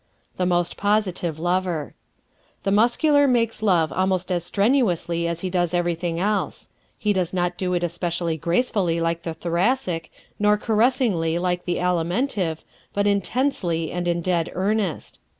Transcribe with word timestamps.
The 0.37 0.47
Most 0.47 0.77
Positive 0.77 1.37
Lover¶ 1.37 1.93
The 2.63 2.71
Muscular 2.71 3.27
makes 3.27 3.61
love 3.61 3.93
almost 3.93 4.31
as 4.31 4.43
strenuously 4.43 5.27
as 5.27 5.41
he 5.41 5.51
does 5.51 5.75
everything 5.75 6.19
else. 6.19 6.69
He 6.97 7.13
does 7.13 7.35
not 7.35 7.55
do 7.55 7.75
it 7.75 7.83
especially 7.83 8.35
gracefully 8.35 8.99
like 8.99 9.21
the 9.21 9.35
Thoracic, 9.35 10.11
nor 10.39 10.57
caressingly 10.57 11.37
like 11.37 11.65
the 11.65 11.75
Alimentive, 11.75 12.63
but 12.95 13.05
intensely 13.05 13.91
and 13.91 14.07
in 14.07 14.21
dead 14.21 14.49
earnest. 14.55 15.19